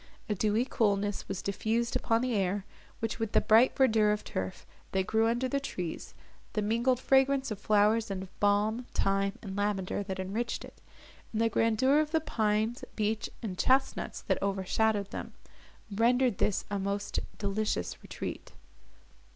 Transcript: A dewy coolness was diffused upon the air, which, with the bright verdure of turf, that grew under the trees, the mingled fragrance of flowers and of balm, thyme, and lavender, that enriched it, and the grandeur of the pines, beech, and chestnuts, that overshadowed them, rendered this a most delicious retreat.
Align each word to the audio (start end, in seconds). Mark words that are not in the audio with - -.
A 0.27 0.33
dewy 0.33 0.65
coolness 0.65 1.27
was 1.27 1.43
diffused 1.43 1.95
upon 1.95 2.21
the 2.21 2.33
air, 2.33 2.65
which, 3.01 3.19
with 3.19 3.33
the 3.33 3.39
bright 3.39 3.75
verdure 3.75 4.11
of 4.11 4.23
turf, 4.23 4.65
that 4.93 5.05
grew 5.05 5.27
under 5.27 5.47
the 5.47 5.59
trees, 5.59 6.15
the 6.53 6.63
mingled 6.63 6.99
fragrance 6.99 7.51
of 7.51 7.59
flowers 7.59 8.09
and 8.09 8.23
of 8.23 8.39
balm, 8.39 8.87
thyme, 8.95 9.37
and 9.43 9.55
lavender, 9.55 10.01
that 10.01 10.17
enriched 10.19 10.65
it, 10.65 10.81
and 11.31 11.39
the 11.39 11.49
grandeur 11.49 11.99
of 11.99 12.09
the 12.09 12.19
pines, 12.19 12.83
beech, 12.95 13.29
and 13.43 13.59
chestnuts, 13.59 14.21
that 14.21 14.41
overshadowed 14.41 15.11
them, 15.11 15.33
rendered 15.93 16.39
this 16.39 16.65
a 16.71 16.79
most 16.79 17.19
delicious 17.37 18.01
retreat. 18.01 18.53